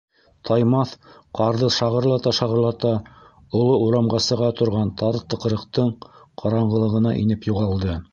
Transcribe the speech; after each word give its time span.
Таймаҫ, 0.49 0.91
ҡарҙы 1.39 1.67
шағырлата-шағырлата, 1.75 2.93
оло 3.59 3.75
урамға 3.89 4.21
сыға 4.29 4.49
торған 4.61 4.89
тар 5.03 5.19
тыҡрыҡтың 5.35 5.93
ҡараңғылығына 6.45 7.13
инеп 7.25 7.47
юғалды. 7.51 7.99